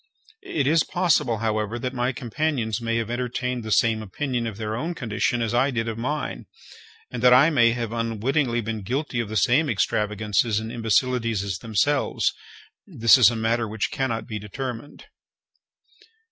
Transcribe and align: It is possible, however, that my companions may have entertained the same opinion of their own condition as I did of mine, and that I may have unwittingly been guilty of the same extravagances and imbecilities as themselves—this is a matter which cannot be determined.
It 0.41 0.65
is 0.65 0.83
possible, 0.83 1.37
however, 1.45 1.77
that 1.77 1.93
my 1.93 2.11
companions 2.11 2.81
may 2.81 2.97
have 2.97 3.11
entertained 3.11 3.61
the 3.63 3.71
same 3.71 4.01
opinion 4.01 4.47
of 4.47 4.57
their 4.57 4.75
own 4.75 4.95
condition 4.95 5.43
as 5.43 5.53
I 5.53 5.69
did 5.69 5.87
of 5.87 5.95
mine, 5.99 6.47
and 7.11 7.21
that 7.21 7.35
I 7.35 7.51
may 7.51 7.73
have 7.73 7.91
unwittingly 7.91 8.61
been 8.61 8.81
guilty 8.81 9.19
of 9.19 9.29
the 9.29 9.37
same 9.37 9.69
extravagances 9.69 10.59
and 10.59 10.71
imbecilities 10.71 11.43
as 11.43 11.59
themselves—this 11.59 13.15
is 13.15 13.29
a 13.29 13.35
matter 13.35 13.67
which 13.67 13.91
cannot 13.91 14.25
be 14.25 14.39
determined. 14.39 15.05